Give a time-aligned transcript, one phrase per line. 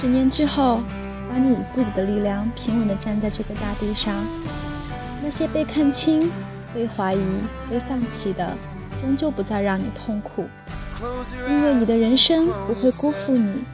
[0.00, 0.80] 十年之后，
[1.28, 4.14] 把你以自己的力量平稳地站在这个大地上，
[5.20, 6.30] 那些被看清、
[6.72, 7.20] 被怀疑、
[7.68, 8.56] 被放弃的，
[9.00, 10.46] 终究不再让你痛苦，
[11.48, 13.64] 因为你的人生不会辜负你。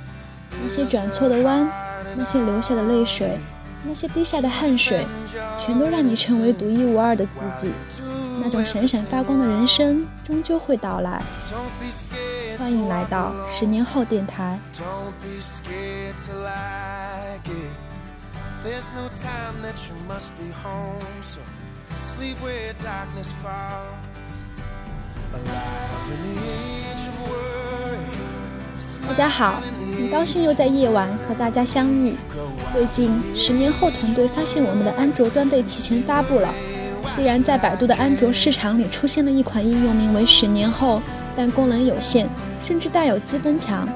[0.63, 1.71] 那些转错的弯，
[2.17, 3.37] 那些流下的泪水，
[3.87, 5.05] 那些滴下的汗水，
[5.61, 7.71] 全都让你成为独一无二的自己。
[8.41, 11.23] 那种闪闪发光的人生，终究会到来。
[12.59, 14.59] 欢迎来到十年后电台。
[29.07, 29.61] 大家好，
[29.97, 32.15] 很高兴又在夜晚和大家相遇。
[32.73, 36.53] 最近，十年后团队发现我们的安卓端被提前发布了。
[37.13, 41.01] 既然在百度的安卓市场里出现了一款应用，名为“十年后”。
[41.37, 42.29] 但功能有限，
[42.63, 43.89] 甚至带有积分墙。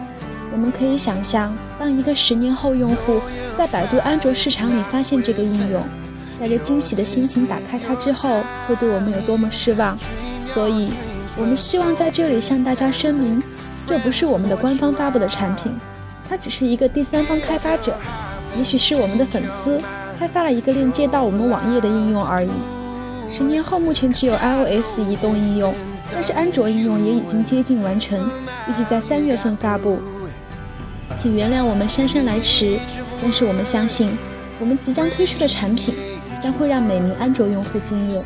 [0.50, 3.20] 我们可以想象，当一个十年后用户
[3.56, 5.82] 在百度安卓市场里发现这个应用，
[6.40, 9.96] 带着惊喜的心情打开它之后，会对我们有多么失望。
[10.54, 10.90] 所以，
[11.36, 13.42] 我们希望在这里向大家声明，
[13.86, 15.70] 这不是我们的官方发布的产品，
[16.26, 17.94] 它只是一个第三方开发者，
[18.56, 19.78] 也许是我们的粉丝
[20.18, 22.48] 开发了一个链接到我们网页的应用而已。
[23.28, 25.74] 十年后目前只有 iOS 移动应用。
[26.10, 28.30] 但是安卓应用也已经接近完成，
[28.68, 29.98] 预计在三月份发布。
[31.16, 32.78] 请原谅我们姗姗来迟，
[33.20, 34.16] 但是我们相信，
[34.60, 35.94] 我们即将推出的产品
[36.40, 38.22] 将会让每名安卓用户惊艳。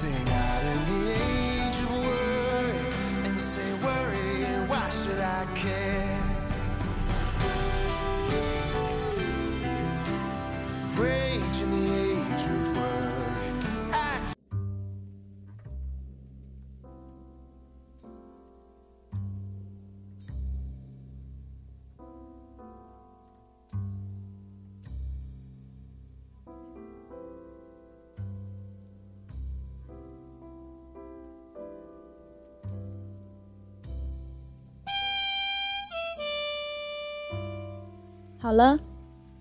[38.42, 38.76] 好了，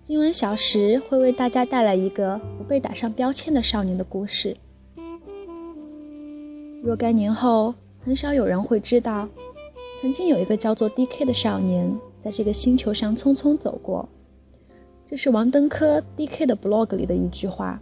[0.03, 4.55] 今晚小石会为大家带来一个不被打上标签的少年的故事。
[6.83, 7.73] 若干年后，
[8.05, 9.27] 很少有人会知道，
[9.99, 11.91] 曾经有一个叫做 D.K 的少年
[12.21, 14.07] 在这个星球上匆匆走过。
[15.07, 17.81] 这是王登科 D.K 的 blog 里的一句话。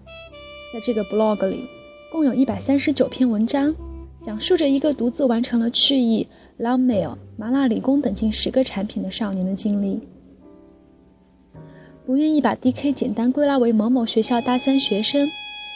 [0.74, 1.66] 在这个 blog 里，
[2.14, 3.76] 共有一百三十九篇文章，
[4.22, 6.26] 讲述着一个独自完成了趣意、
[6.58, 10.00] Longmail、麻辣理工等近十个产品的少年的经历。
[12.10, 15.30] 不愿意把 D.K 简单归纳为某某学校大三学生，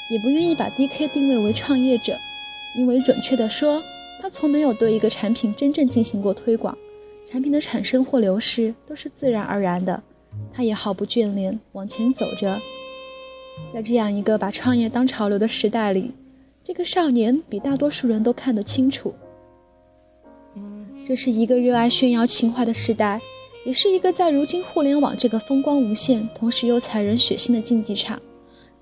[0.10, 2.18] 也不愿意把 D.K 定位为创业者，
[2.76, 3.80] 因为准确的说，
[4.20, 6.76] 他从没有对一个产品真正进行过推广，
[7.28, 10.02] 产品的产生或流失都是自然而然的，
[10.52, 12.58] 他也毫不眷恋往前走着。
[13.72, 16.14] 在这样一个把创业当潮流的时代里，
[16.64, 19.14] 这个少年比大多数人都看得清楚，
[21.06, 23.22] 这是一个热爱炫耀情怀的时代。
[23.66, 28.22] 也是一个在如今互联网这个风光无限，同时又残忍血腥的竞技场。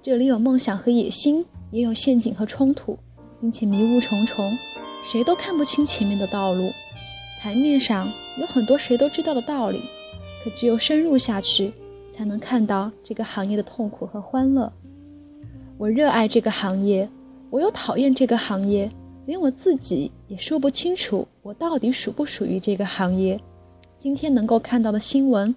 [0.01, 2.97] 这里有梦想和野心，也有陷阱和冲突，
[3.39, 4.43] 并且迷雾重重，
[5.03, 6.71] 谁都看不清前面的道路。
[7.39, 9.79] 台面上有很多谁都知道的道理，
[10.43, 11.71] 可只有深入下去，
[12.11, 14.73] 才能看到这个行业的痛苦和欢乐。
[15.77, 17.07] 我热爱这个行业，
[17.51, 18.89] 我又讨厌这个行业，
[19.27, 23.39] 连我自己也说不清楚，我到底属不属于这个行业。
[24.01, 25.55] 今天能够看到的新闻，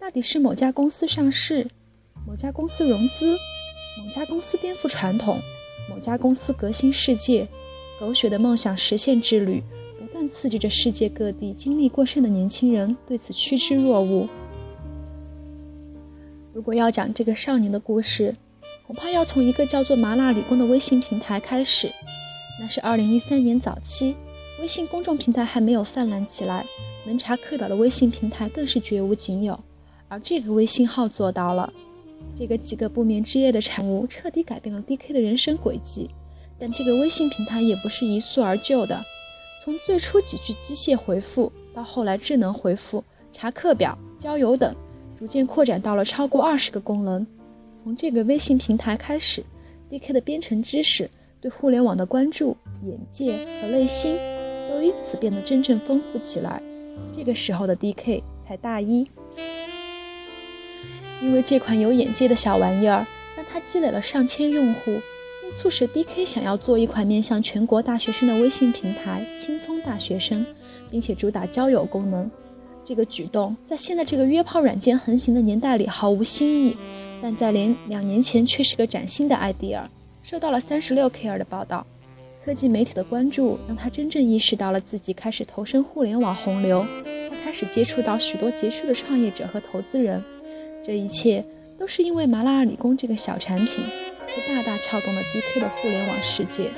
[0.00, 1.70] 大抵是某家公司上市，
[2.26, 3.36] 某家公司融资，
[4.02, 5.38] 某家公司颠覆传统，
[5.88, 7.46] 某家公司革新世界，
[8.00, 9.62] 狗血的梦想实现之旅，
[9.96, 14.28] 不断刺激着世界各地精力过剩的年轻人对此趋之若鹜。
[16.52, 18.34] 如果要讲这个少年的故事，
[18.88, 21.88] 恐怕要从一个叫做麻辣理工的微信平台开始。
[22.60, 24.16] 那是二零一三年早期，
[24.60, 26.64] 微信公众平台还没有泛滥起来。
[27.06, 29.58] 能查课表的微信平台更是绝无仅有，
[30.08, 31.72] 而这个微信号做到了。
[32.36, 36.10] 这个几个不眠之夜的产物彻底改变了 DK 的人生轨迹。
[36.58, 39.00] 但这个微信平台也不是一蹴而就的，
[39.62, 44.74] 从最初几句机械回复，到后来智能回复、查课表、交友等，
[45.16, 47.24] 逐渐扩展到了超过二十个功能。
[47.76, 49.44] 从这个微信平台开始
[49.88, 51.08] ，DK 的编程知识、
[51.40, 54.18] 对互联网的关注、眼界和内心，
[54.68, 56.62] 都因此变得真正丰富起来。
[57.10, 59.08] 这个时候的 D.K 才大一，
[61.22, 63.06] 因为这款有眼界的小玩意儿，
[63.36, 65.00] 让他积累了上千用户，
[65.40, 70.44] 并促使 D.K 想要做一款面向全国大学生的微信平台——青葱大学生，
[70.90, 72.30] 并且主打交友功能。
[72.84, 76.76] 这个举动在现在这个约炮软件横行的年代里毫无新意，
[77.22, 79.82] 但在连两年前却是个崭新的 idea，
[80.22, 81.86] 受到了三十六 K 的报道。
[82.48, 90.24] 科技媒体的关注让他真正意识到了自己开始投身互联网洪流，他开始接触到许多杰出的创业者和投资人。
[90.82, 91.44] 这一切
[91.78, 93.84] 都是因为麻辣二理工这个小产品，
[94.26, 96.70] 却大大撬动了 DK 的互联网世界。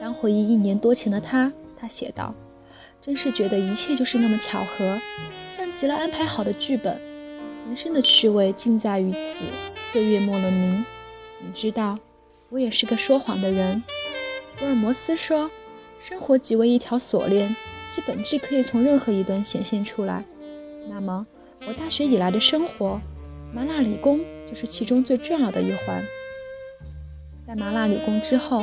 [0.00, 2.34] 当回忆一年多前的他，他写道。
[3.00, 4.98] 真是觉得一切就是那么巧合，
[5.48, 7.00] 像极了安排好的剧本。
[7.68, 9.44] 人生的趣味尽在于此，
[9.92, 10.84] 岁月莫能名。
[11.40, 11.96] 你知道，
[12.48, 13.80] 我也是个说谎的人。
[14.56, 15.50] 福尔摩斯说，
[15.98, 17.54] 生活即为一条锁链，
[17.86, 20.24] 其本质可以从任何一端显现出来。
[20.88, 21.26] 那么，
[21.66, 23.00] 我大学以来的生活，
[23.52, 26.04] 麻辣理工就是其中最重要的一环。
[27.46, 28.60] 在麻辣理工之后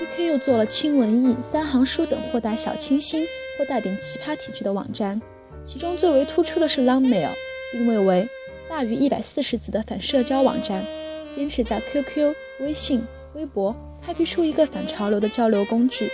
[0.00, 3.26] ，BK 又做了轻文艺、三行书等或带小清新。
[3.56, 5.22] 或带点奇葩体质的网站，
[5.62, 7.30] 其中最为突出的是 Longmail，
[7.70, 8.28] 定位为
[8.68, 10.84] 大于一百四十字的反社交网站，
[11.30, 13.06] 坚持在 QQ、微信、
[13.36, 13.72] 微博
[14.04, 16.10] 开辟出一个反潮流的交流工具。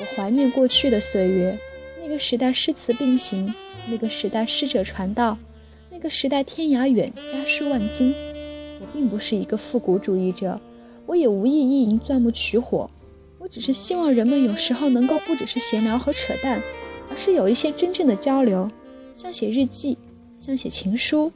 [0.00, 1.58] 我怀念过去的岁月，
[2.02, 3.54] 那个时代诗词并行，
[3.88, 5.38] 那个时代师者传道，
[5.90, 8.14] 那个时代天涯远，家书万金。
[8.80, 10.60] 我并不是一个复古主义者，
[11.06, 12.90] 我也无意意淫钻木取火。
[13.38, 16.62] 我只是希望人们有时候能够不只是闲聊和扯淡，
[17.10, 18.70] 而是有一些真正的交流，
[19.14, 19.96] 像写日记，
[20.36, 21.32] 像写情书。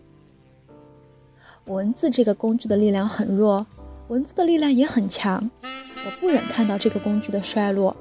[1.64, 3.66] 文字这个工具的力量很弱，
[4.12, 5.50] 文字的力量也很强。
[5.64, 7.96] 我不忍看到这个工具的衰落。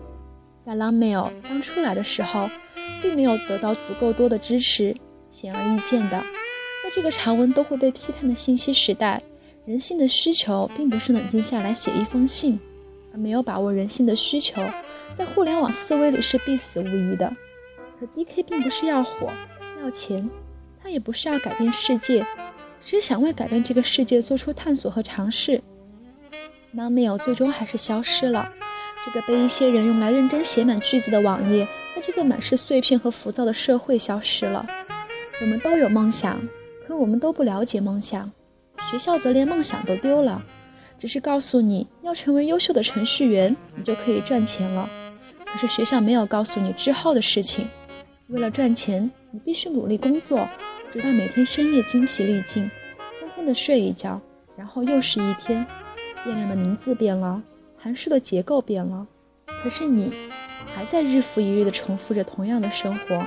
[0.61, 2.49] 在 Longmail 刚出来的时候，
[3.01, 4.93] 并没有得到足够多的支持。
[5.29, 6.19] 显而易见的，
[6.83, 9.23] 在这个长文都会被批判的信息时代，
[9.65, 12.59] 人性的需求并不是冷静下来写一封信。
[13.13, 14.61] 而没有把握人性的需求，
[15.13, 17.33] 在互联网思维里是必死无疑的。
[17.97, 19.31] 可 D.K 并不是要火、
[19.81, 20.29] 要钱，
[20.83, 22.25] 他也不是要改变世界，
[22.81, 25.61] 只想为改变这个世界做出探索和尝试。
[26.75, 28.53] Nonmail 最终还是消失了，
[29.05, 34.65] 这个被一些人用来认真写满句子的网页，在这个满是碎片和浮躁的社会消失了。
[35.41, 36.39] 我们都有梦想，
[36.87, 38.31] 可我们都不了解梦想，
[38.89, 40.41] 学校则连梦想都丢了。
[40.97, 44.87] 只是告诉你要成为优秀的程序员，你就可以赚钱了。
[45.45, 47.67] 可是学校没有告诉你之后的事情。
[48.27, 50.47] 为了赚钱，你必须努力工作，
[50.93, 52.69] 直到每天深夜精疲力尽，
[53.19, 54.21] 昏昏的睡一觉，
[54.55, 55.65] 然后又是一天。
[56.23, 57.41] 变量的名字变了，
[57.77, 59.07] 函数的结构变了，
[59.63, 60.11] 可是你
[60.75, 63.25] 还在日复一日地重复着同样的生活。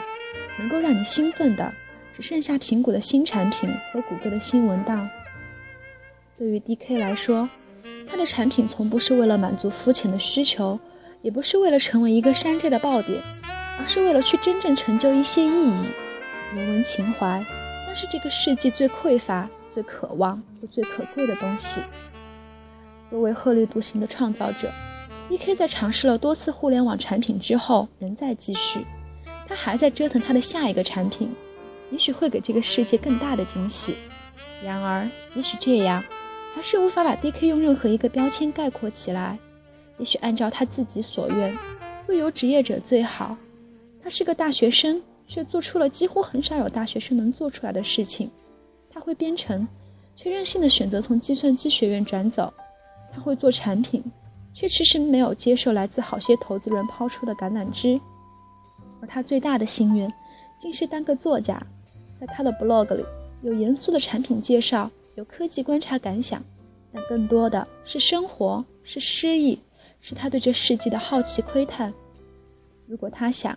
[0.58, 1.73] 能够让你兴奋的，
[2.14, 5.08] 只剩下苹果的新产品和谷歌的新文档。
[6.37, 7.49] 对于 DK 来说，
[8.06, 10.79] 他的产品从不是为了满足肤浅的需求，
[11.23, 13.20] 也不是为了成为一个山寨的爆点，
[13.81, 15.88] 而是为了去真正成就一些意义。
[16.55, 17.44] 人文情怀
[17.85, 21.81] 将是这个世纪最匮乏、最渴望又最可贵的东西。
[23.15, 24.73] 作为鹤立独行的创造者
[25.31, 28.85] ，DK 在尝试了多次互联网产品之后，仍在继续。
[29.47, 31.31] 他还在折腾他的下一个产品，
[31.93, 33.94] 也许会给这个世界更大的惊喜。
[34.65, 36.03] 然而，即使这样，
[36.56, 39.39] 还是无法把 D.K 用任何一个标签概括起来。
[39.99, 41.56] 也许按照他自己所愿，
[42.05, 43.37] 自由职业者最好。
[44.03, 48.29] 他是个大学生，却做出了几乎很少有大学生能做出来的事情。
[48.91, 49.69] 他会编程，
[50.17, 52.53] 却任性的选择从计算机学院转走。
[53.15, 54.03] 他会做产品，
[54.53, 58.01] 却迟迟没有接受来自好些投资人抛出的橄榄枝。
[59.01, 60.13] 而他最大的心愿，
[60.59, 61.65] 竟是当个作家，
[62.17, 63.05] 在他的 blog 里
[63.43, 64.91] 有严肃的产品介绍。
[65.17, 66.43] 有科技观察感想，
[66.93, 69.56] 但更多的是生活，是诗意，
[70.01, 71.94] 是他对这世纪的好奇窥探。
[72.89, 73.56] 如果他想，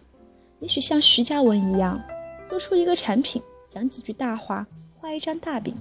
[0.59, 1.99] 也许像徐嘉文一样，
[2.47, 4.67] 做出一个产品，讲几句大话，
[4.99, 5.73] 画一张大饼，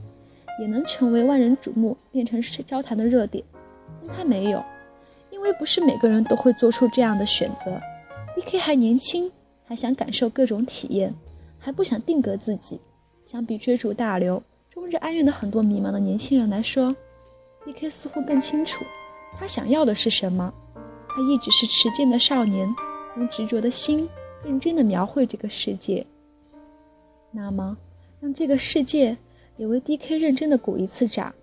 [0.59, 3.45] 也能成为万人瞩目，变成是交谈的热点。
[4.09, 4.63] 他没有，
[5.31, 7.81] 因为不是每个人都会做出这样的选择。
[8.35, 9.31] D.K 还年轻，
[9.65, 11.15] 还想感受各种体验，
[11.59, 12.81] 还不想定格自己。
[13.23, 14.43] 相比追逐大流。
[14.71, 16.95] 终日哀怨的很多迷茫的年轻人来说
[17.65, 18.85] ，D.K 似乎更清楚
[19.39, 20.53] 他想要的是什么。
[21.09, 22.69] 他一直是持剑的少年，
[23.17, 24.07] 用执着的心
[24.45, 26.07] 认真的描绘这个世界。
[27.31, 27.77] 那么，
[28.21, 29.17] 让这个世界
[29.57, 31.35] 也为 D.K 认真的鼓一次掌。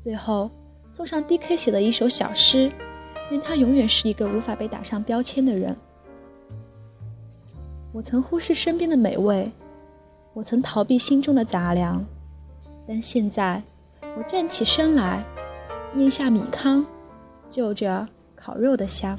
[0.00, 0.50] 最后，
[0.94, 2.70] 送上 D.K 写的一首小诗，
[3.32, 5.76] 愿他永远是一个无法被打上标签的人。
[7.90, 9.50] 我曾忽视身边的美味。
[10.34, 12.04] 我曾逃避心中的杂粮，
[12.86, 13.60] 但现在
[14.16, 15.24] 我站起身来，
[15.96, 16.86] 咽下米糠，
[17.50, 19.18] 就着烤肉的香。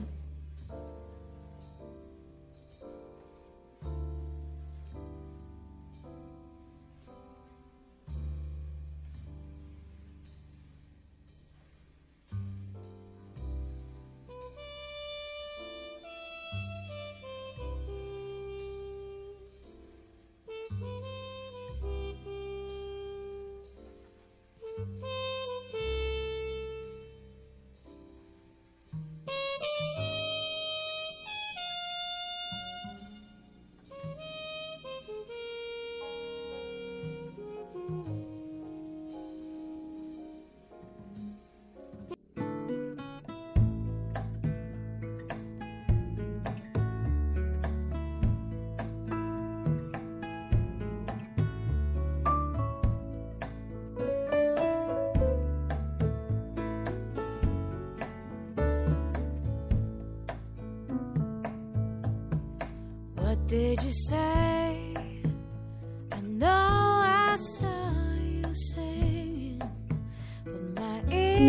[63.55, 63.63] 今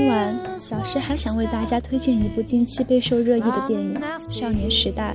[0.09, 3.93] 晚，小诗还想为大家推荐一部近期备受热议的电影
[4.31, 5.13] 《少年时代》。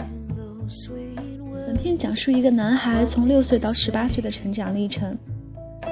[1.66, 5.18] 本片讲述一个男孩从六岁到十八岁的成长历程。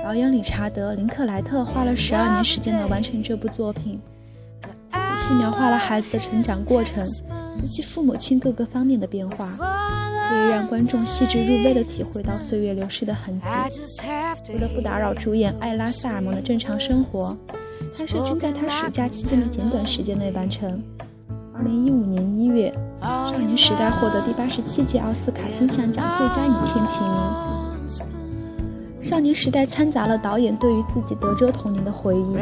[0.04, 3.98] 导演理查德·林克莱特花了十二年时间来完成这部作品，
[4.92, 7.08] 仔细描画了孩子的成长过程
[7.58, 9.58] 及其父母亲各个方面的变化，
[10.30, 13.48] 可以让观众细致入微地体会到岁月流逝的痕迹。
[14.54, 17.36] 为了不打扰主演艾拉·萨尔蒙的正常生活，
[17.98, 20.82] 拍摄均在他暑假期间的简短时间内完成。
[21.56, 22.72] 二零一五年一月，
[23.30, 27.14] 《少年时代》获得第八十七届奥斯卡金像奖最佳影片提名。
[29.02, 32.38] 少年时代掺杂了导演对于自己德州童年的回忆，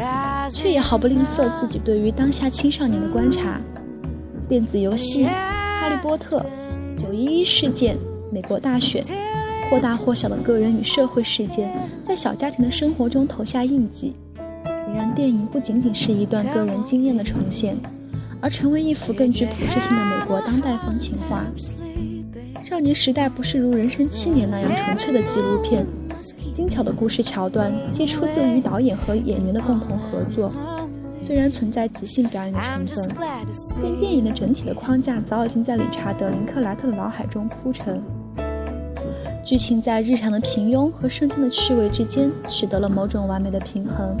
[0.52, 3.58] 却也毫不吝啬自己对于当下青少年的观察。
[4.48, 6.44] 电子游戏、哈利波特、
[6.98, 7.96] 九一一事件、
[8.32, 9.04] 美国大选，
[9.70, 14.14] 或大或小的个人与社会事件，在小家庭的生活中投下印记，
[14.88, 17.76] 也让电影不仅仅是一段个人经验的重现，
[18.40, 21.44] 而成为一幅更具普适性的美国当代风情画。
[22.64, 25.86] 少年时代不是如《人生七年》那样纯粹的纪录片。
[26.52, 30.52] 精巧的故事桥段既出自于导演和演员的共同合作，
[31.28, 38.02] 虽然存在即兴表演的成分，但电影的整体的框架早已经在理查德·林克莱特的脑海中铺陈。
[39.44, 44.16] 剧情在日常的平庸和圣经的趣味之间取得了某种完美的平衡。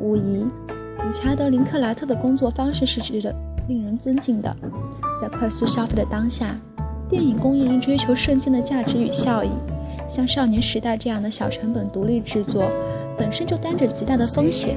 [0.00, 3.34] 无疑，理查德·林克莱特的工作方式是值得
[3.66, 4.56] 令人尊敬的。
[5.20, 6.56] 在快速消费的当下，
[7.08, 9.50] 电影工业应追求瞬间的价值与效益。
[10.08, 12.70] 像《少年时代》这样的小成本独立制作，
[13.18, 14.76] 本身就担着极大的风险。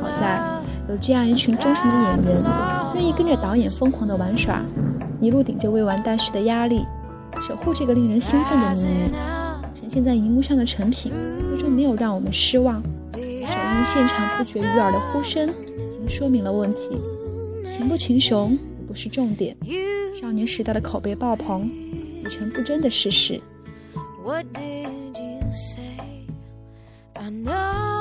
[0.00, 0.51] 好在
[0.92, 2.42] 有这样一群忠诚的演员，
[2.94, 4.62] 愿意跟着导演疯狂的玩耍，
[5.22, 6.84] 一路顶着未完待续的压力，
[7.40, 9.10] 守护这个令人兴奋的秘密。
[9.74, 11.10] 呈现在荧幕上的成品，
[11.48, 12.82] 最终没有让我们失望。
[13.14, 17.00] 首映现场不绝于耳的呼声，已经说明了问题。
[17.66, 19.56] 情不情雄不是重点，
[20.20, 21.70] 《少年时代》的口碑爆棚，
[22.22, 23.40] 已成不争的事实。
[24.22, 24.84] What did
[25.18, 25.96] you say?
[27.14, 27.91] I know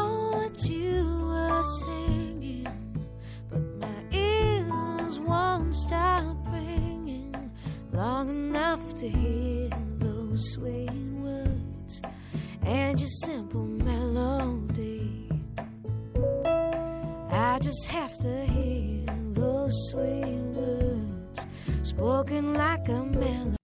[8.01, 10.89] long enough to hear those sweet
[11.21, 12.01] words
[12.63, 15.29] and your simple melody.
[17.29, 21.45] I just have to hear those sweet words
[21.83, 23.60] spoken like a melody.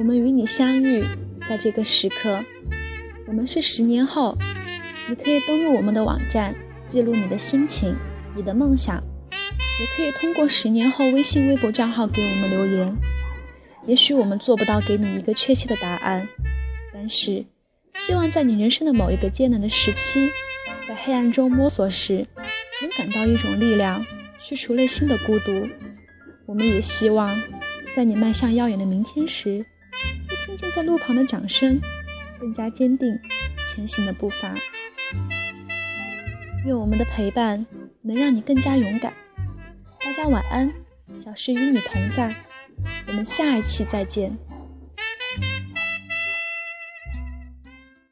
[0.00, 1.04] 我们与你相遇
[1.46, 2.42] 在这个时刻，
[3.26, 4.34] 我们是十年后。
[5.10, 6.54] 你可以登录我们的网站，
[6.86, 7.94] 记录你的心情、
[8.34, 8.96] 你的梦想，
[9.30, 12.96] 也可以通过十年后微信、微博账号给我们留言。
[13.84, 16.26] 也许我们做不到给你一个确切的答案，
[16.94, 17.44] 但是
[17.92, 20.30] 希望在你人生的某一个艰难的时期，
[20.88, 22.26] 在黑暗中摸索时，
[22.80, 24.02] 能感到一种力量，
[24.40, 25.68] 驱除内心的孤独。
[26.46, 27.38] 我们也希望，
[27.94, 29.62] 在你迈向耀眼的明天时。
[30.60, 31.80] 现在路旁的掌声，
[32.38, 33.18] 更加坚定
[33.64, 34.54] 前行的步伐。
[36.66, 37.64] 愿我们的陪伴
[38.02, 39.14] 能让你更加勇敢。
[40.04, 40.70] 大家晚安，
[41.16, 42.36] 小诗与你同在。
[43.06, 44.36] 我们下一期再见。